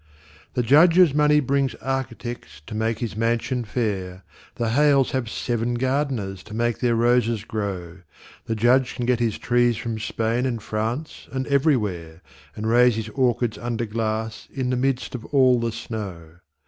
The 0.55 0.63
Judge's 0.63 1.13
money 1.13 1.39
brings 1.39 1.75
architects 1.75 2.59
to 2.65 2.73
make 2.73 2.97
his 2.97 3.15
mansion 3.15 3.63
fair; 3.63 4.23
The 4.55 4.71
Hales 4.71 5.11
have 5.11 5.29
seven 5.29 5.75
gardeners 5.75 6.41
to 6.45 6.55
make 6.55 6.79
their 6.79 6.95
roses 6.95 7.43
grow; 7.43 7.99
The 8.45 8.55
Judge 8.55 8.95
can 8.95 9.05
get 9.05 9.19
his 9.19 9.37
trees 9.37 9.77
from 9.77 9.99
Spain 9.99 10.47
and 10.47 10.59
France 10.59 11.27
and 11.31 11.45
everywhere, 11.45 12.23
And 12.55 12.67
raise 12.67 12.95
his 12.95 13.09
orchids 13.09 13.59
under 13.59 13.85
glass 13.85 14.47
in 14.51 14.71
the 14.71 14.75
midst 14.75 15.13
of 15.13 15.23
all 15.25 15.59
the 15.59 15.71
snow. 15.71 16.39